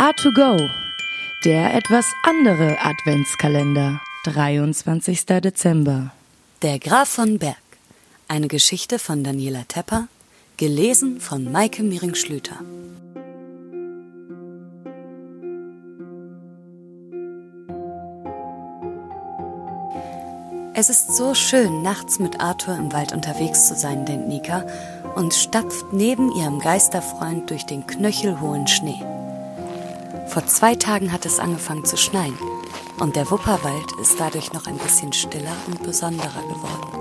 A2Go, 0.00 0.70
der 1.44 1.74
etwas 1.74 2.06
andere 2.22 2.78
Adventskalender. 2.80 4.00
23. 4.24 5.26
Dezember. 5.26 6.12
Der 6.62 6.78
Graf 6.78 7.10
von 7.10 7.38
Berg. 7.38 7.58
Eine 8.26 8.48
Geschichte 8.48 8.98
von 8.98 9.22
Daniela 9.22 9.64
Tepper, 9.68 10.08
gelesen 10.56 11.20
von 11.20 11.52
Maike 11.52 11.82
Miring-Schlüter. 11.82 12.60
Es 20.72 20.88
ist 20.88 21.14
so 21.14 21.34
schön, 21.34 21.82
nachts 21.82 22.18
mit 22.18 22.40
Arthur 22.40 22.74
im 22.74 22.90
Wald 22.90 23.12
unterwegs 23.12 23.68
zu 23.68 23.74
sein, 23.74 24.06
denkt 24.06 24.28
Nika 24.28 24.64
und 25.14 25.34
stapft 25.34 25.92
neben 25.92 26.32
ihrem 26.32 26.58
Geisterfreund 26.58 27.50
durch 27.50 27.66
den 27.66 27.86
knöchelhohen 27.86 28.66
Schnee. 28.66 29.04
Vor 30.30 30.46
zwei 30.46 30.76
Tagen 30.76 31.12
hat 31.12 31.26
es 31.26 31.40
angefangen 31.40 31.84
zu 31.84 31.96
schneien 31.96 32.38
und 33.00 33.16
der 33.16 33.28
Wupperwald 33.32 33.90
ist 34.00 34.20
dadurch 34.20 34.52
noch 34.52 34.68
ein 34.68 34.78
bisschen 34.78 35.12
stiller 35.12 35.56
und 35.66 35.82
besonderer 35.82 36.42
geworden. 36.42 37.00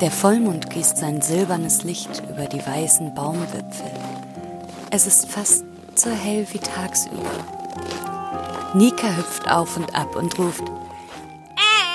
Der 0.00 0.12
Vollmond 0.12 0.70
gießt 0.70 0.98
sein 0.98 1.20
silbernes 1.20 1.82
Licht 1.82 2.22
über 2.30 2.46
die 2.46 2.64
weißen 2.64 3.12
Baumwipfel. 3.16 3.90
Es 4.90 5.08
ist 5.08 5.28
fast 5.28 5.64
so 5.96 6.10
hell 6.10 6.46
wie 6.52 6.58
tagsüber. 6.58 7.30
Nika 8.74 9.08
hüpft 9.16 9.50
auf 9.50 9.76
und 9.76 9.92
ab 9.92 10.14
und 10.14 10.38
ruft, 10.38 10.62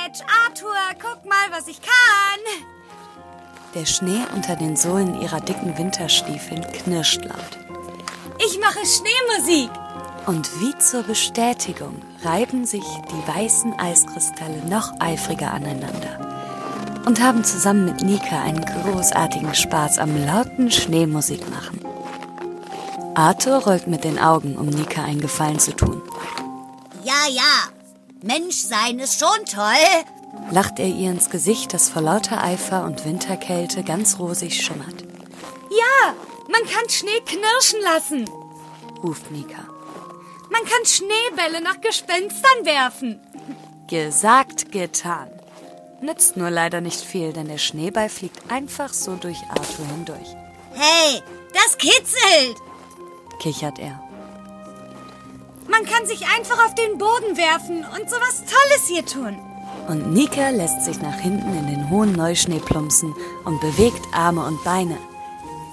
Edge, 0.03 0.21
Arthur, 0.45 0.75
guck 1.01 1.23
mal, 1.23 1.49
was 1.51 1.69
ich 1.69 1.79
kann. 1.81 2.65
der 3.73 3.85
Schnee 3.85 4.21
unter 4.35 4.57
den 4.57 4.75
Sohlen 4.75 5.21
ihrer 5.21 5.39
dicken 5.39 5.77
Winterstiefeln 5.77 6.61
knirscht 6.73 7.23
laut. 7.23 7.64
Ich 8.55 8.61
mache 8.61 8.85
Schneemusik. 8.85 9.69
Und 10.27 10.49
wie 10.61 10.77
zur 10.77 11.03
Bestätigung 11.03 12.01
reiben 12.23 12.65
sich 12.65 12.85
die 13.11 13.27
weißen 13.27 13.77
Eiskristalle 13.77 14.63
noch 14.69 14.93
eifriger 15.01 15.51
aneinander 15.51 17.03
und 17.05 17.21
haben 17.21 17.43
zusammen 17.43 17.83
mit 17.83 18.01
Nika 18.01 18.41
einen 18.43 18.63
großartigen 18.63 19.53
Spaß 19.53 19.99
am 19.99 20.25
lauten 20.25 20.71
Schneemusik 20.71 21.41
machen. 21.49 21.81
Arthur 23.13 23.57
rollt 23.57 23.87
mit 23.87 24.05
den 24.05 24.17
Augen, 24.17 24.57
um 24.57 24.67
Nika 24.67 25.03
einen 25.03 25.19
Gefallen 25.19 25.59
zu 25.59 25.75
tun. 25.75 26.01
Ja, 27.03 27.27
ja. 27.29 27.41
Menschsein 28.23 28.99
ist 28.99 29.19
schon 29.19 29.45
toll. 29.45 30.51
Lacht 30.51 30.79
er 30.79 30.87
ihr 30.87 31.11
ins 31.11 31.29
Gesicht, 31.29 31.73
das 31.73 31.89
vor 31.89 32.01
lauter 32.01 32.41
Eifer 32.41 32.85
und 32.85 33.03
Winterkälte 33.03 33.83
ganz 33.83 34.17
rosig 34.17 34.63
schimmert, 34.63 35.03
Ja, 35.71 36.13
man 36.47 36.63
kann 36.63 36.89
Schnee 36.89 37.19
knirschen 37.25 37.81
lassen. 37.81 38.44
Ruft 39.05 39.31
Nika. 39.31 39.63
Man 40.49 40.61
kann 40.63 40.85
Schneebälle 40.85 41.61
nach 41.61 41.79
Gespenstern 41.81 42.65
werfen. 42.65 43.19
Gesagt, 43.87 44.71
getan. 44.71 45.29
Nützt 46.01 46.37
nur 46.37 46.49
leider 46.49 46.81
nicht 46.81 47.01
viel, 47.01 47.33
denn 47.33 47.47
der 47.47 47.57
Schneeball 47.57 48.09
fliegt 48.09 48.51
einfach 48.51 48.93
so 48.93 49.15
durch 49.15 49.37
Arthur 49.49 49.85
hindurch, 49.87 50.35
Hey, 50.73 51.21
das 51.53 51.77
kitzelt. 51.77 52.57
kichert 53.39 53.79
er. 53.79 54.01
Man 55.67 55.85
kann 55.85 56.05
sich 56.05 56.21
einfach 56.37 56.63
auf 56.65 56.75
den 56.75 56.97
Boden 56.97 57.37
werfen 57.37 57.85
und 57.85 58.09
sowas 58.09 58.43
Tolles 58.45 58.87
hier 58.87 59.05
tun. 59.05 59.37
Und 59.87 60.13
Nika 60.13 60.49
lässt 60.49 60.83
sich 60.83 60.99
nach 61.01 61.19
hinten 61.19 61.57
in 61.57 61.67
den 61.67 61.89
hohen 61.89 62.11
Neuschnee 62.11 62.59
plumpsen 62.59 63.15
und 63.45 63.59
bewegt 63.61 64.01
Arme 64.13 64.45
und 64.45 64.63
Beine. 64.63 64.97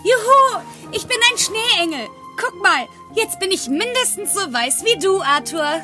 Juhu, 0.04 0.62
ich 0.92 1.06
bin 1.06 1.18
ein 1.30 1.38
Schneeengel. 1.38 2.08
Guck 2.36 2.62
mal, 2.62 2.88
jetzt 3.14 3.40
bin 3.40 3.50
ich 3.50 3.68
mindestens 3.68 4.34
so 4.34 4.40
weiß 4.52 4.84
wie 4.84 4.98
du, 4.98 5.20
Arthur. 5.20 5.80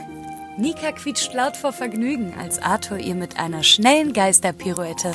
Nika 0.56 0.92
quietscht 0.92 1.32
laut 1.34 1.56
vor 1.56 1.72
Vergnügen, 1.72 2.34
als 2.38 2.58
Arthur 2.58 2.98
ihr 2.98 3.14
mit 3.14 3.38
einer 3.38 3.62
schnellen 3.62 4.12
Geisterpirouette 4.12 5.12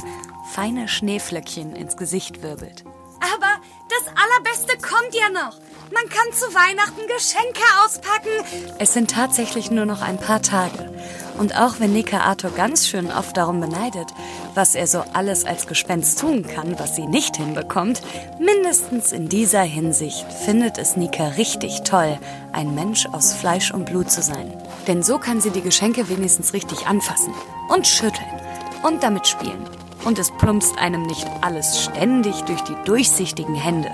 feine 0.53 0.87
Schneeflöckchen 0.87 1.75
ins 1.75 1.97
Gesicht 1.97 2.41
wirbelt. 2.43 2.83
Aber 3.19 3.61
das 3.89 4.07
Allerbeste 4.15 4.77
kommt 4.77 5.13
ja 5.13 5.29
noch. 5.29 5.57
Man 5.91 6.09
kann 6.09 6.33
zu 6.33 6.45
Weihnachten 6.53 7.01
Geschenke 7.07 7.61
auspacken. 7.83 8.75
Es 8.79 8.93
sind 8.93 9.11
tatsächlich 9.11 9.71
nur 9.71 9.85
noch 9.85 10.01
ein 10.01 10.17
paar 10.17 10.41
Tage. 10.41 10.91
Und 11.37 11.55
auch 11.59 11.79
wenn 11.79 11.93
Nika 11.93 12.19
Arthur 12.19 12.51
ganz 12.51 12.87
schön 12.87 13.11
oft 13.11 13.35
darum 13.35 13.59
beneidet, 13.59 14.07
was 14.53 14.75
er 14.75 14.87
so 14.87 15.03
alles 15.13 15.45
als 15.45 15.67
Gespenst 15.67 16.19
tun 16.19 16.45
kann, 16.45 16.77
was 16.79 16.95
sie 16.95 17.07
nicht 17.07 17.37
hinbekommt, 17.37 18.01
mindestens 18.39 19.11
in 19.11 19.29
dieser 19.29 19.63
Hinsicht 19.63 20.31
findet 20.45 20.77
es 20.77 20.95
Nika 20.95 21.29
richtig 21.29 21.81
toll, 21.83 22.19
ein 22.51 22.75
Mensch 22.75 23.07
aus 23.11 23.33
Fleisch 23.33 23.71
und 23.71 23.85
Blut 23.85 24.11
zu 24.11 24.21
sein. 24.21 24.53
Denn 24.87 25.01
so 25.01 25.17
kann 25.17 25.41
sie 25.41 25.49
die 25.49 25.61
Geschenke 25.61 26.07
wenigstens 26.09 26.53
richtig 26.53 26.85
anfassen 26.87 27.33
und 27.69 27.87
schütteln 27.87 28.39
und 28.83 29.01
damit 29.01 29.27
spielen. 29.27 29.65
Und 30.05 30.19
es 30.19 30.31
plumpst 30.31 30.77
einem 30.77 31.03
nicht 31.03 31.27
alles 31.41 31.81
ständig 31.83 32.41
durch 32.43 32.61
die 32.61 32.75
durchsichtigen 32.85 33.55
Hände. 33.55 33.89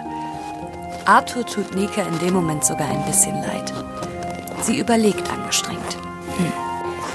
Arthur 1.10 1.44
tut 1.44 1.74
Nika 1.74 2.04
in 2.04 2.20
dem 2.20 2.36
Moment 2.36 2.64
sogar 2.64 2.88
ein 2.88 3.04
bisschen 3.06 3.34
leid. 3.42 3.74
Sie 4.62 4.78
überlegt 4.78 5.28
angestrengt. 5.32 5.96
Hm. 6.38 6.54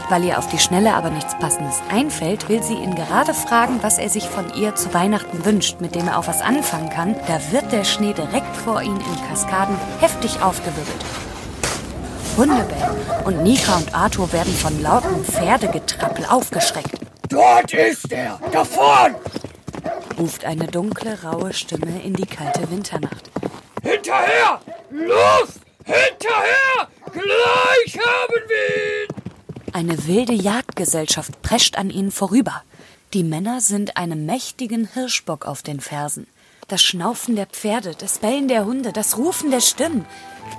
Weil 0.09 0.25
ihr 0.25 0.37
auf 0.37 0.49
die 0.49 0.59
Schnelle 0.59 0.95
aber 0.95 1.11
nichts 1.11 1.39
Passendes 1.39 1.81
einfällt, 1.89 2.49
will 2.49 2.61
sie 2.61 2.75
ihn 2.75 2.97
gerade 2.97 3.33
fragen, 3.33 3.79
was 3.83 3.99
er 3.99 4.09
sich 4.09 4.29
von 4.29 4.53
ihr 4.57 4.75
zu 4.75 4.93
Weihnachten 4.93 5.45
wünscht, 5.45 5.81
mit 5.81 5.95
dem 5.95 6.09
er 6.09 6.19
auch 6.19 6.27
was 6.27 6.43
anfangen 6.43 6.91
kann. 6.91 7.15
Da 7.29 7.39
wird 7.53 7.71
der 7.71 7.85
Schnee 7.85 8.13
direkt 8.13 8.57
vor 8.57 8.83
ihn 8.83 8.97
in 8.97 9.29
Kaskaden 9.29 9.77
heftig 10.01 10.43
aufgewirbelt. 10.43 11.05
Hunde 12.37 12.65
bellen 12.65 13.27
und 13.27 13.45
Nika 13.45 13.77
und 13.77 13.95
Arthur 13.95 14.33
werden 14.33 14.55
von 14.55 14.83
lautem 14.83 15.25
Pferdegetrappel 15.25 16.27
aufgeschreckt. 16.27 16.99
Dort 17.29 17.73
ist 17.73 18.11
er! 18.11 18.41
Da 18.51 18.65
vorn! 18.65 19.15
Ruft 20.19 20.45
eine 20.45 20.67
dunkle, 20.67 21.17
raue 21.23 21.53
Stimme 21.53 22.03
in 22.03 22.15
die 22.15 22.27
kalte 22.27 22.69
Winternacht. 22.73 23.31
Hinterher! 23.85 24.61
Los! 24.91 25.61
Hinterher! 25.85 26.89
Gleich 27.13 27.99
haben 27.99 28.43
wir 28.49 29.05
ihn! 29.05 29.15
Eine 29.75 30.07
wilde 30.07 30.33
Jagdgesellschaft 30.33 31.43
prescht 31.43 31.77
an 31.77 31.91
ihnen 31.91 32.11
vorüber. 32.11 32.63
Die 33.13 33.23
Männer 33.23 33.61
sind 33.61 33.99
einem 33.99 34.25
mächtigen 34.25 34.89
Hirschbock 34.95 35.45
auf 35.47 35.63
den 35.63 35.81
Fersen. 35.81 36.27
Das 36.67 36.83
Schnaufen 36.83 37.37
der 37.37 37.47
Pferde, 37.47 37.95
das 37.95 38.21
Bellen 38.21 38.49
der 38.49 38.65
Hunde, 38.65 38.93
das 38.93 39.19
Rufen 39.19 39.51
der 39.51 39.61
Stimmen. 39.61 40.07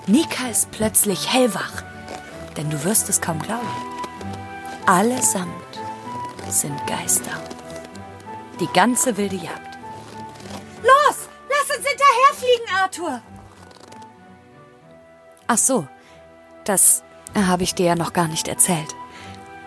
Nika 0.06 0.48
ist 0.52 0.70
plötzlich 0.70 1.34
hellwach. 1.34 1.84
Denn 2.56 2.70
du 2.70 2.84
wirst 2.84 3.10
es 3.10 3.22
kaum 3.22 3.42
glauben. 3.42 3.68
Allesamt 4.86 5.50
sind 6.48 6.78
Geister. 6.86 7.42
Die 8.60 8.70
ganze 8.72 9.18
wilde 9.18 9.38
Jagd. 9.38 9.65
Arthur. 12.84 13.22
Ach 15.48 15.58
so, 15.58 15.88
das 16.66 17.04
habe 17.36 17.64
ich 17.64 17.76
dir 17.76 17.86
ja 17.86 17.96
noch 17.96 18.14
gar 18.14 18.28
nicht 18.28 18.48
erzählt. 18.48 18.96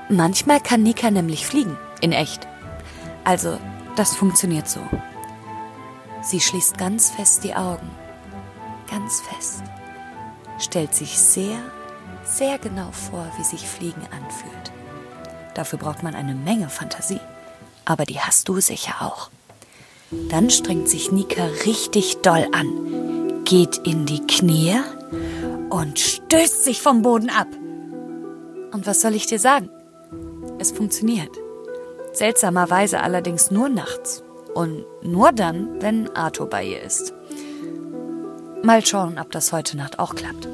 Manchmal 0.09 0.61
kann 0.61 0.83
Nika 0.83 1.11
nämlich 1.11 1.47
fliegen, 1.47 1.77
in 2.01 2.13
echt. 2.13 2.47
Also, 3.25 3.59
das 3.97 4.15
funktioniert 4.15 4.69
so. 4.69 4.81
Sie 6.23 6.41
schließt 6.41 6.79
ganz 6.79 7.11
fest 7.11 7.45
die 7.45 7.55
Augen, 7.55 7.89
ganz 8.91 9.21
fest, 9.21 9.63
stellt 10.59 10.95
sich 10.95 11.19
sehr, 11.19 11.59
sehr 12.25 12.59
genau 12.59 12.91
vor, 12.91 13.31
wie 13.37 13.45
sich 13.45 13.69
Fliegen 13.69 14.03
anfühlt. 14.03 14.73
Dafür 15.55 15.79
braucht 15.79 16.03
man 16.03 16.15
eine 16.15 16.35
Menge 16.35 16.69
Fantasie, 16.69 17.21
aber 17.85 18.05
die 18.05 18.21
hast 18.21 18.49
du 18.49 18.61
sicher 18.61 18.95
auch. 19.01 19.31
Dann 20.11 20.49
strengt 20.51 20.89
sich 20.89 21.13
Nika 21.13 21.45
richtig 21.67 22.23
doll 22.23 22.49
an, 22.53 22.88
geht 23.49 23.79
in 23.79 24.05
die 24.05 24.21
Knie 24.27 24.75
und 25.71 25.99
stößt 25.99 26.65
sich 26.65 26.83
vom 26.83 27.01
Boden 27.01 27.31
ab. 27.31 27.49
Und 28.73 28.87
was 28.87 29.01
soll 29.01 29.15
ich 29.15 29.25
dir 29.25 29.39
sagen? 29.39 29.71
Es 30.59 30.71
funktioniert. 30.71 31.31
Seltsamerweise 32.13 33.01
allerdings 33.01 33.51
nur 33.51 33.71
nachts. 33.71 34.23
Und 34.55 34.85
nur 35.03 35.33
dann, 35.33 35.81
wenn 35.81 36.15
Arthur 36.15 36.47
bei 36.51 36.63
ihr 36.63 36.83
ist. 36.83 37.15
Mal 38.63 38.85
schauen, 38.85 39.19
ob 39.19 39.31
das 39.31 39.51
heute 39.51 39.79
Nacht 39.79 39.99
auch 39.99 40.15
klappt. 40.15 40.47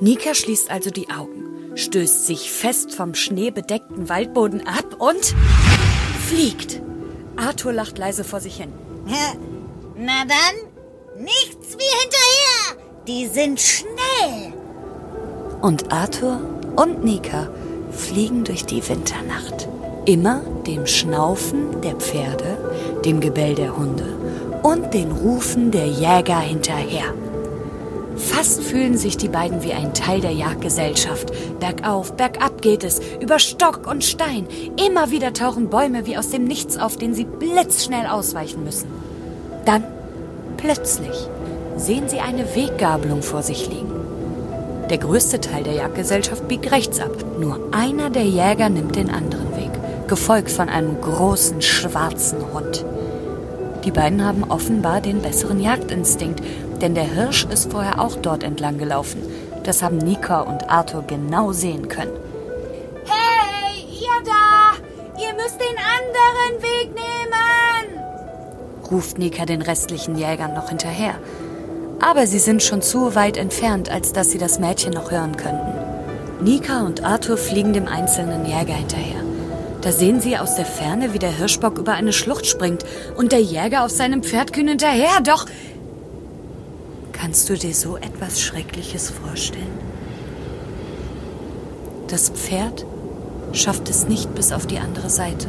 Nika 0.00 0.34
schließt 0.34 0.68
also 0.68 0.90
die 0.90 1.10
Augen, 1.10 1.76
stößt 1.76 2.26
sich 2.26 2.50
fest 2.50 2.92
vom 2.92 3.14
schneebedeckten 3.14 4.08
Waldboden 4.08 4.66
ab 4.66 4.96
und 4.98 5.34
fliegt. 6.26 6.82
Arthur 7.36 7.72
lacht 7.72 7.98
leise 7.98 8.24
vor 8.24 8.40
sich 8.40 8.56
hin. 8.56 8.72
Na 9.96 10.24
dann, 10.24 11.22
nichts 11.24 11.55
wie 11.72 11.92
hinterher. 12.02 12.84
Die 13.06 13.26
sind 13.26 13.60
schnell. 13.60 14.52
Und 15.62 15.92
Arthur 15.92 16.40
und 16.76 17.04
Nika 17.04 17.48
fliegen 17.90 18.44
durch 18.44 18.64
die 18.64 18.86
Winternacht. 18.88 19.68
Immer 20.04 20.42
dem 20.66 20.86
Schnaufen 20.86 21.80
der 21.80 21.96
Pferde, 21.96 22.56
dem 23.04 23.20
Gebell 23.20 23.54
der 23.54 23.76
Hunde 23.76 24.16
und 24.62 24.94
den 24.94 25.10
Rufen 25.10 25.70
der 25.70 25.86
Jäger 25.86 26.40
hinterher. 26.40 27.14
Fast 28.16 28.62
fühlen 28.62 28.96
sich 28.96 29.16
die 29.16 29.28
beiden 29.28 29.62
wie 29.62 29.72
ein 29.72 29.92
Teil 29.92 30.20
der 30.20 30.32
Jagdgesellschaft. 30.32 31.32
Bergauf, 31.60 32.14
bergab 32.14 32.62
geht 32.62 32.82
es, 32.82 33.00
über 33.20 33.38
Stock 33.38 33.86
und 33.86 34.04
Stein. 34.04 34.46
Immer 34.84 35.10
wieder 35.10 35.32
tauchen 35.32 35.68
Bäume 35.68 36.06
wie 36.06 36.16
aus 36.16 36.30
dem 36.30 36.44
Nichts 36.44 36.78
auf, 36.78 36.96
denen 36.96 37.14
sie 37.14 37.24
blitzschnell 37.24 38.06
ausweichen 38.06 38.64
müssen. 38.64 38.88
Dann, 39.66 39.84
plötzlich, 40.56 41.28
sehen 41.76 42.08
sie 42.08 42.20
eine 42.20 42.54
Weggabelung 42.54 43.22
vor 43.22 43.42
sich 43.42 43.68
liegen. 43.68 43.92
Der 44.90 44.98
größte 44.98 45.40
Teil 45.40 45.64
der 45.64 45.74
Jagdgesellschaft 45.74 46.46
biegt 46.46 46.70
rechts 46.70 47.00
ab. 47.00 47.12
Nur 47.38 47.58
einer 47.72 48.08
der 48.08 48.24
Jäger 48.24 48.68
nimmt 48.68 48.96
den 48.96 49.10
anderen 49.10 49.56
Weg, 49.56 49.70
gefolgt 50.06 50.50
von 50.50 50.68
einem 50.68 51.00
großen 51.00 51.60
schwarzen 51.60 52.38
Hund. 52.52 52.84
Die 53.84 53.90
beiden 53.90 54.24
haben 54.24 54.44
offenbar 54.44 55.00
den 55.00 55.22
besseren 55.22 55.60
Jagdinstinkt, 55.60 56.42
denn 56.80 56.94
der 56.94 57.04
Hirsch 57.04 57.46
ist 57.46 57.70
vorher 57.70 58.00
auch 58.00 58.16
dort 58.16 58.42
entlang 58.42 58.78
gelaufen. 58.78 59.22
Das 59.64 59.82
haben 59.82 59.98
Nika 59.98 60.40
und 60.40 60.70
Arthur 60.70 61.04
genau 61.06 61.52
sehen 61.52 61.88
können. 61.88 62.12
Hey, 63.04 63.84
ihr 63.90 64.24
da! 64.24 64.76
Ihr 65.20 65.34
müsst 65.34 65.58
den 65.60 65.76
anderen 65.78 66.62
Weg 66.62 66.94
nehmen! 66.94 68.00
ruft 68.90 69.18
Nika 69.18 69.44
den 69.46 69.62
restlichen 69.62 70.16
Jägern 70.16 70.54
noch 70.54 70.68
hinterher. 70.68 71.16
Aber 72.00 72.26
sie 72.26 72.38
sind 72.38 72.62
schon 72.62 72.82
zu 72.82 73.14
weit 73.14 73.36
entfernt, 73.36 73.90
als 73.90 74.12
dass 74.12 74.30
sie 74.30 74.38
das 74.38 74.58
Mädchen 74.58 74.92
noch 74.92 75.10
hören 75.10 75.36
könnten. 75.36 75.72
Nika 76.42 76.82
und 76.82 77.02
Arthur 77.02 77.36
fliegen 77.36 77.72
dem 77.72 77.88
einzelnen 77.88 78.44
Jäger 78.44 78.74
hinterher. 78.74 79.22
Da 79.80 79.92
sehen 79.92 80.20
sie 80.20 80.36
aus 80.36 80.56
der 80.56 80.66
Ferne, 80.66 81.14
wie 81.14 81.18
der 81.18 81.30
Hirschbock 81.30 81.78
über 81.78 81.92
eine 81.92 82.12
Schlucht 82.12 82.46
springt 82.46 82.84
und 83.16 83.32
der 83.32 83.40
Jäger 83.40 83.84
auf 83.84 83.90
seinem 83.90 84.22
Pferd 84.22 84.52
kühn 84.52 84.68
hinterher. 84.68 85.20
Doch 85.22 85.46
kannst 87.12 87.48
du 87.48 87.54
dir 87.54 87.74
so 87.74 87.96
etwas 87.96 88.40
Schreckliches 88.40 89.10
vorstellen? 89.10 89.78
Das 92.08 92.30
Pferd 92.30 92.84
schafft 93.52 93.88
es 93.88 94.06
nicht 94.06 94.34
bis 94.34 94.52
auf 94.52 94.66
die 94.66 94.78
andere 94.78 95.08
Seite. 95.08 95.48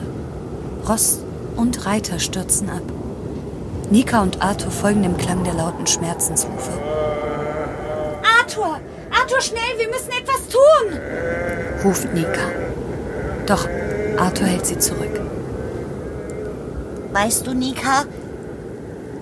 Ross 0.88 1.20
und 1.56 1.86
Reiter 1.86 2.20
stürzen 2.20 2.70
ab. 2.70 2.84
Nika 3.90 4.22
und 4.22 4.42
Arthur 4.42 4.72
folgen 4.72 5.04
dem 5.04 5.16
Klang 5.16 5.46
der 5.46 5.54
lauten 5.54 5.88
Schmerzensrufe. 5.88 6.72
Arthur! 8.40 8.80
Arthur, 9.10 9.42
schnell, 9.42 9.78
wir 9.78 9.88
müssen 9.88 10.12
etwas 10.12 10.48
tun! 10.50 11.86
ruft 11.86 12.14
Nika. 12.14 12.52
Doch 13.46 13.66
Arthur 14.18 14.48
hält 14.48 14.66
sie 14.66 14.78
zurück. 14.78 15.22
Weißt 17.14 17.48
du, 17.48 17.54
Nika, 17.54 18.04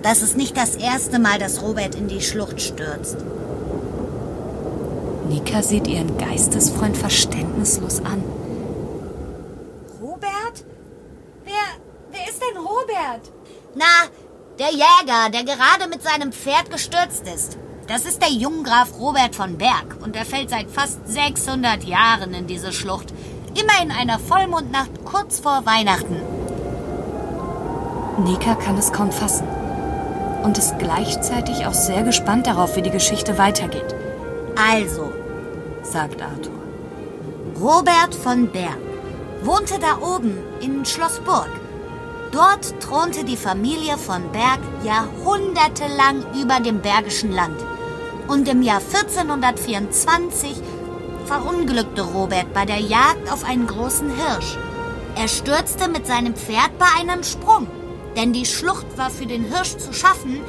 das 0.01 0.23
ist 0.23 0.35
nicht 0.35 0.57
das 0.57 0.75
erste 0.75 1.19
Mal, 1.19 1.37
dass 1.37 1.61
Robert 1.61 1.93
in 1.93 2.07
die 2.07 2.21
Schlucht 2.21 2.59
stürzt. 2.59 3.17
Nika 5.29 5.61
sieht 5.61 5.87
ihren 5.87 6.17
Geistesfreund 6.17 6.97
verständnislos 6.97 7.99
an. 8.03 8.23
Robert? 10.01 10.65
Wer, 11.43 11.53
wer 12.11 12.27
ist 12.27 12.41
denn 12.41 12.57
Robert? 12.57 13.31
Na, 13.75 14.09
der 14.59 14.71
Jäger, 14.71 15.29
der 15.33 15.43
gerade 15.43 15.89
mit 15.89 16.01
seinem 16.01 16.31
Pferd 16.31 16.71
gestürzt 16.71 17.27
ist. 17.27 17.57
Das 17.87 18.05
ist 18.05 18.21
der 18.21 18.29
Junggraf 18.29 18.97
Robert 18.97 19.35
von 19.35 19.57
Berg 19.57 19.97
und 20.01 20.15
er 20.15 20.25
fällt 20.25 20.49
seit 20.49 20.69
fast 20.71 20.99
600 21.07 21.83
Jahren 21.83 22.33
in 22.33 22.47
diese 22.47 22.71
Schlucht. 22.71 23.13
Immer 23.53 23.83
in 23.83 23.91
einer 23.91 24.17
Vollmondnacht 24.17 25.05
kurz 25.05 25.39
vor 25.39 25.65
Weihnachten. 25.65 26.21
Nika 28.23 28.55
kann 28.55 28.77
es 28.77 28.91
kaum 28.91 29.11
fassen 29.11 29.47
und 30.43 30.57
ist 30.57 30.79
gleichzeitig 30.79 31.65
auch 31.65 31.73
sehr 31.73 32.03
gespannt 32.03 32.47
darauf, 32.47 32.75
wie 32.75 32.81
die 32.81 32.91
Geschichte 32.91 33.37
weitergeht. 33.37 33.95
Also, 34.55 35.11
sagt 35.83 36.21
Arthur. 36.21 36.53
Robert 37.59 38.15
von 38.15 38.47
Berg 38.47 38.77
wohnte 39.43 39.75
da 39.79 40.05
oben 40.05 40.37
in 40.61 40.85
Schlossburg. 40.85 41.49
Dort 42.31 42.79
thronte 42.81 43.23
die 43.23 43.37
Familie 43.37 43.97
von 43.97 44.31
Berg 44.31 44.59
jahrhundertelang 44.83 46.23
über 46.39 46.59
dem 46.59 46.81
Bergischen 46.81 47.31
Land. 47.31 47.57
Und 48.27 48.47
im 48.47 48.61
Jahr 48.61 48.81
1424 48.81 50.55
verunglückte 51.25 52.01
Robert 52.01 52.53
bei 52.53 52.65
der 52.65 52.79
Jagd 52.79 53.31
auf 53.31 53.43
einen 53.43 53.67
großen 53.67 54.09
Hirsch. 54.15 54.57
Er 55.15 55.27
stürzte 55.27 55.87
mit 55.87 56.05
seinem 56.07 56.35
Pferd 56.35 56.77
bei 56.77 56.87
einem 56.99 57.23
Sprung, 57.23 57.67
denn 58.15 58.33
die 58.33 58.45
Schlucht 58.45 58.97
war 58.97 59.09
für 59.09 59.25
den 59.25 59.45
Hirsch 59.45 59.77
zu 59.77 59.93
schaffen, 59.93 60.41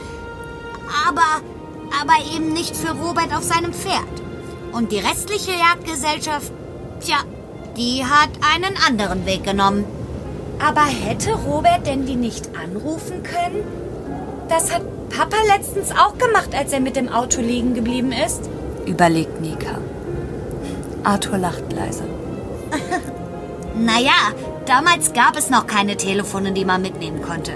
aber, 1.06 1.42
aber 2.02 2.34
eben 2.34 2.52
nicht 2.52 2.76
für 2.76 2.92
Robert 2.92 3.34
auf 3.34 3.44
seinem 3.44 3.72
Pferd. 3.72 4.02
Und 4.72 4.92
die 4.92 4.98
restliche 4.98 5.52
Jagdgesellschaft, 5.52 6.52
tja, 7.00 7.18
die 7.76 8.04
hat 8.04 8.30
einen 8.54 8.76
anderen 8.86 9.24
Weg 9.26 9.44
genommen. 9.44 9.84
Aber 10.58 10.82
hätte 10.82 11.32
Robert 11.34 11.86
denn 11.86 12.06
die 12.06 12.16
nicht 12.16 12.50
anrufen 12.56 13.22
können? 13.22 13.62
Das 14.48 14.72
hat 14.72 14.82
Papa 15.10 15.36
letztens 15.54 15.90
auch 15.92 16.16
gemacht, 16.18 16.54
als 16.54 16.72
er 16.72 16.80
mit 16.80 16.96
dem 16.96 17.08
Auto 17.08 17.40
liegen 17.40 17.74
geblieben 17.74 18.12
ist. 18.12 18.48
Überlegt 18.86 19.40
Nika. 19.40 19.78
Arthur 21.04 21.38
lacht 21.38 21.72
leise. 21.72 22.04
Naja, 23.78 24.32
damals 24.64 25.12
gab 25.12 25.36
es 25.36 25.50
noch 25.50 25.66
keine 25.66 25.98
Telefone, 25.98 26.52
die 26.52 26.64
man 26.64 26.80
mitnehmen 26.80 27.20
konnte. 27.20 27.52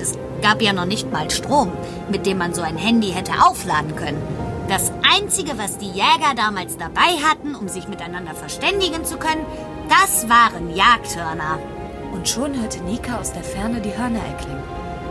Es 0.00 0.18
gab 0.42 0.60
ja 0.60 0.72
noch 0.72 0.84
nicht 0.84 1.12
mal 1.12 1.30
Strom, 1.30 1.70
mit 2.10 2.26
dem 2.26 2.38
man 2.38 2.54
so 2.54 2.62
ein 2.62 2.76
Handy 2.76 3.12
hätte 3.12 3.34
aufladen 3.40 3.94
können. 3.94 4.20
Das 4.68 4.90
Einzige, 5.08 5.56
was 5.56 5.78
die 5.78 5.90
Jäger 5.90 6.34
damals 6.36 6.76
dabei 6.76 7.22
hatten, 7.22 7.54
um 7.54 7.68
sich 7.68 7.86
miteinander 7.86 8.34
verständigen 8.34 9.04
zu 9.04 9.16
können, 9.16 9.46
das 9.88 10.28
waren 10.28 10.74
Jagdhörner. 10.74 11.60
Und 12.24 12.30
schon 12.30 12.58
hörte 12.58 12.82
Nika 12.82 13.18
aus 13.18 13.32
der 13.34 13.44
Ferne 13.44 13.82
die 13.82 13.94
Hörner 13.98 14.20
erklingen. 14.26 14.62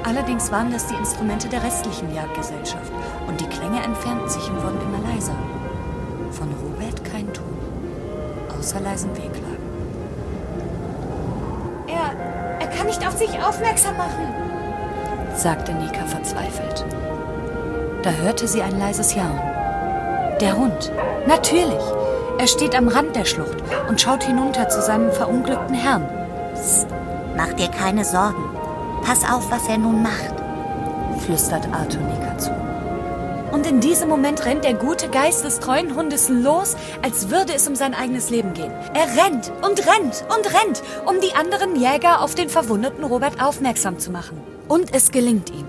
Allerdings 0.04 0.52
waren 0.52 0.72
das 0.72 0.88
die 0.88 0.96
Instrumente 0.96 1.48
der 1.48 1.62
restlichen 1.62 2.12
Jagdgesellschaft 2.12 2.92
und 3.28 3.40
die 3.40 3.46
Klänge 3.46 3.84
entfernten 3.84 4.28
sich 4.28 4.50
und 4.50 4.56
wurden 4.64 4.82
immer 4.82 5.14
leiser. 5.14 5.36
Von 6.32 6.48
Robert 6.64 7.06
kein 7.06 7.32
Ton, 7.32 7.56
außer 8.58 8.80
leisen 8.80 9.12
Wehklagen. 9.12 9.64
Er, 11.86 12.60
er 12.60 12.68
kann 12.76 12.88
nicht 12.88 13.08
auf 13.08 13.16
sich 13.16 13.30
aufmerksam 13.44 13.96
machen, 13.96 14.34
sagte 15.36 15.72
Nika 15.76 16.06
verzweifelt. 16.08 16.84
Da 18.02 18.10
hörte 18.10 18.48
sie 18.48 18.64
ein 18.64 18.80
leises 18.80 19.14
Jauen. 19.14 19.40
Der 20.42 20.58
Hund. 20.58 20.92
Natürlich. 21.28 21.84
Er 22.40 22.48
steht 22.48 22.76
am 22.76 22.88
Rand 22.88 23.16
der 23.16 23.26
Schlucht 23.26 23.58
und 23.88 24.02
schaut 24.02 24.24
hinunter 24.24 24.68
zu 24.68 24.82
seinem 24.82 25.12
verunglückten 25.12 25.76
Herrn. 25.76 26.10
Psst, 26.56 26.88
mach 27.36 27.54
dir 27.54 27.68
keine 27.68 28.06
Sorgen. 28.06 28.44
Pass 29.04 29.24
auf, 29.30 29.52
was 29.52 29.68
er 29.68 29.78
nun 29.78 30.02
macht, 30.02 30.34
flüstert 31.26 31.68
Arthur 31.74 32.02
Nika 32.02 32.38
zu. 32.38 32.52
Und 33.52 33.68
in 33.68 33.82
diesem 33.82 34.10
Moment 34.10 34.46
rennt 34.46 34.64
der 34.64 34.74
gute 34.74 35.10
Geist 35.10 35.44
des 35.44 35.60
treuen 35.60 35.96
Hundes 35.96 36.28
los, 36.28 36.76
als 37.04 37.30
würde 37.30 37.54
es 37.54 37.68
um 37.68 37.76
sein 37.76 37.94
eigenes 37.94 38.32
Leben 38.32 38.54
gehen. 38.54 38.72
Er 38.96 39.24
rennt 39.24 39.52
und 39.62 39.80
rennt 39.86 40.26
und 40.36 40.54
rennt, 40.54 40.82
um 41.06 41.22
die 41.22 41.36
anderen 41.36 41.76
Jäger 41.76 42.22
auf 42.22 42.34
den 42.34 42.50
verwundeten 42.50 43.04
Robert 43.04 43.44
aufmerksam 43.44 44.00
zu 44.00 44.10
machen. 44.10 44.42
Und 44.68 44.94
es 44.96 45.12
gelingt 45.12 45.52
ihm. 45.52 45.68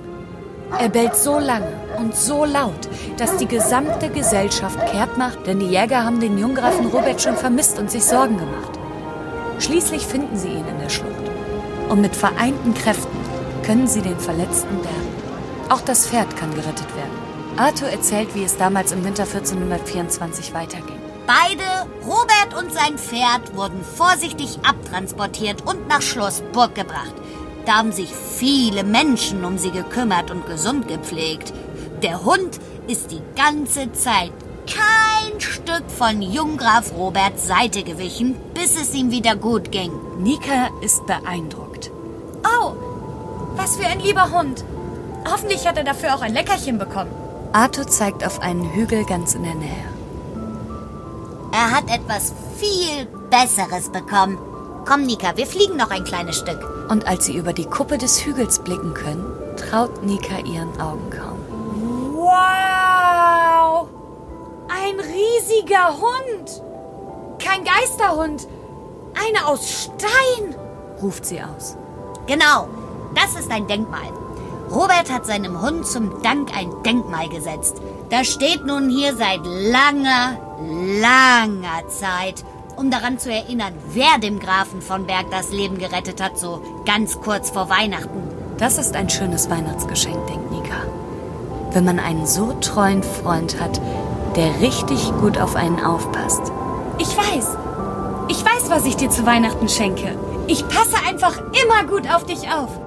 Er 0.78 0.88
bellt 0.88 1.14
so 1.14 1.38
lange 1.38 1.72
und 1.98 2.16
so 2.16 2.44
laut, 2.44 2.88
dass 3.18 3.36
die 3.36 3.46
gesamte 3.46 4.08
Gesellschaft 4.08 4.78
kehrt 4.86 5.18
macht, 5.18 5.46
denn 5.46 5.60
die 5.60 5.68
Jäger 5.68 6.04
haben 6.04 6.20
den 6.20 6.38
Junggrafen 6.38 6.86
Robert 6.86 7.20
schon 7.20 7.36
vermisst 7.36 7.78
und 7.78 7.90
sich 7.90 8.04
Sorgen 8.04 8.38
gemacht. 8.38 8.78
Schließlich 9.58 10.06
finden 10.06 10.36
sie 10.36 10.48
ihn 10.48 10.66
in 10.66 10.80
der 10.80 10.88
Schlucht. 10.88 11.23
Und 11.88 12.00
mit 12.00 12.16
vereinten 12.16 12.74
Kräften 12.74 13.18
können 13.64 13.86
sie 13.86 14.02
den 14.02 14.18
Verletzten 14.18 14.76
bergen. 14.82 15.14
Auch 15.68 15.80
das 15.80 16.06
Pferd 16.06 16.36
kann 16.36 16.54
gerettet 16.54 16.94
werden. 16.96 17.24
Arthur 17.56 17.88
erzählt, 17.88 18.34
wie 18.34 18.44
es 18.44 18.56
damals 18.56 18.92
im 18.92 19.04
Winter 19.04 19.22
1424 19.22 20.52
weiterging. 20.54 20.98
Beide, 21.26 21.88
Robert 22.06 22.54
und 22.58 22.72
sein 22.72 22.98
Pferd, 22.98 23.56
wurden 23.56 23.82
vorsichtig 23.82 24.58
abtransportiert 24.62 25.66
und 25.66 25.88
nach 25.88 26.02
Schloss 26.02 26.42
Burg 26.52 26.74
gebracht. 26.74 27.14
Da 27.64 27.78
haben 27.78 27.92
sich 27.92 28.10
viele 28.10 28.84
Menschen 28.84 29.44
um 29.44 29.56
sie 29.56 29.70
gekümmert 29.70 30.30
und 30.30 30.46
gesund 30.46 30.86
gepflegt. 30.88 31.54
Der 32.02 32.24
Hund 32.24 32.60
ist 32.88 33.10
die 33.10 33.22
ganze 33.36 33.90
Zeit 33.92 34.32
kein 34.66 35.40
Stück 35.40 35.84
von 35.88 36.20
Junggraf 36.20 36.92
Roberts 36.92 37.46
Seite 37.46 37.82
gewichen, 37.82 38.36
bis 38.52 38.78
es 38.78 38.94
ihm 38.94 39.10
wieder 39.10 39.36
gut 39.36 39.72
ging. 39.72 39.92
Nika 40.18 40.68
ist 40.82 41.06
beeindruckt. 41.06 41.63
Was 43.56 43.76
für 43.76 43.86
ein 43.86 44.00
lieber 44.00 44.30
Hund. 44.30 44.64
Hoffentlich 45.30 45.66
hat 45.66 45.78
er 45.78 45.84
dafür 45.84 46.14
auch 46.14 46.22
ein 46.22 46.34
Leckerchen 46.34 46.78
bekommen. 46.78 47.10
Arthur 47.52 47.86
zeigt 47.86 48.24
auf 48.26 48.40
einen 48.40 48.72
Hügel 48.72 49.04
ganz 49.04 49.34
in 49.34 49.44
der 49.44 49.54
Nähe. 49.54 49.84
Er 51.52 51.70
hat 51.70 51.84
etwas 51.88 52.32
viel 52.56 53.06
Besseres 53.30 53.90
bekommen. 53.90 54.38
Komm, 54.86 55.06
Nika, 55.06 55.36
wir 55.36 55.46
fliegen 55.46 55.76
noch 55.76 55.90
ein 55.90 56.04
kleines 56.04 56.36
Stück. 56.36 56.60
Und 56.90 57.06
als 57.06 57.26
sie 57.26 57.36
über 57.36 57.52
die 57.52 57.64
Kuppe 57.64 57.96
des 57.96 58.24
Hügels 58.24 58.58
blicken 58.58 58.92
können, 58.92 59.24
traut 59.56 60.04
Nika 60.04 60.38
ihren 60.44 60.78
Augen 60.80 61.10
kaum. 61.10 61.38
Wow! 62.14 62.94
richtiger 65.54 65.96
Hund. 65.98 66.62
Kein 67.38 67.64
Geisterhund. 67.64 68.48
Einer 69.14 69.48
aus 69.48 69.70
Stein, 69.70 70.54
ruft 71.02 71.24
sie 71.24 71.40
aus. 71.40 71.76
Genau, 72.26 72.68
das 73.14 73.38
ist 73.38 73.50
ein 73.50 73.66
Denkmal. 73.66 74.08
Robert 74.70 75.12
hat 75.12 75.26
seinem 75.26 75.60
Hund 75.60 75.86
zum 75.86 76.22
Dank 76.22 76.56
ein 76.56 76.70
Denkmal 76.84 77.28
gesetzt. 77.28 77.80
Das 78.10 78.26
steht 78.26 78.66
nun 78.66 78.88
hier 78.88 79.16
seit 79.16 79.40
langer, 79.44 80.38
langer 81.00 81.88
Zeit, 81.88 82.44
um 82.76 82.90
daran 82.90 83.18
zu 83.18 83.32
erinnern, 83.32 83.72
wer 83.90 84.18
dem 84.18 84.40
Grafen 84.40 84.82
von 84.82 85.06
Berg 85.06 85.30
das 85.30 85.50
Leben 85.50 85.78
gerettet 85.78 86.20
hat, 86.20 86.38
so 86.38 86.60
ganz 86.84 87.20
kurz 87.20 87.50
vor 87.50 87.68
Weihnachten. 87.68 88.22
Das 88.58 88.78
ist 88.78 88.96
ein 88.96 89.08
schönes 89.10 89.48
Weihnachtsgeschenk, 89.50 90.26
denkt 90.26 90.50
Nika. 90.50 90.76
Wenn 91.70 91.84
man 91.84 91.98
einen 91.98 92.26
so 92.26 92.52
treuen 92.60 93.02
Freund 93.02 93.60
hat, 93.60 93.80
der 94.36 94.60
richtig 94.60 95.12
gut 95.20 95.38
auf 95.38 95.54
einen 95.54 95.84
aufpasst. 95.84 96.52
Ich 96.98 97.16
weiß. 97.16 97.56
Ich 98.28 98.44
weiß, 98.44 98.70
was 98.70 98.86
ich 98.86 98.96
dir 98.96 99.10
zu 99.10 99.26
Weihnachten 99.26 99.68
schenke. 99.68 100.16
Ich 100.46 100.66
passe 100.68 100.96
einfach 101.08 101.38
immer 101.38 101.88
gut 101.88 102.12
auf 102.12 102.24
dich 102.24 102.48
auf. 102.48 102.83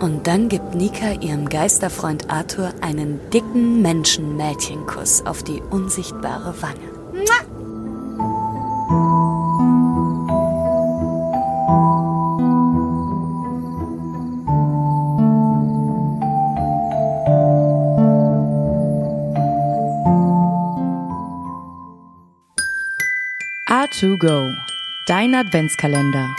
Und 0.00 0.26
dann 0.26 0.48
gibt 0.48 0.74
Nika 0.74 1.12
ihrem 1.20 1.46
Geisterfreund 1.48 2.30
Arthur 2.30 2.72
einen 2.80 3.20
dicken 3.30 3.82
Menschenmädchenkuss 3.82 5.26
auf 5.26 5.42
die 5.42 5.60
unsichtbare 5.70 6.54
Wange. 6.62 6.90
A2Go, 23.66 24.50
dein 25.06 25.34
Adventskalender. 25.34 26.34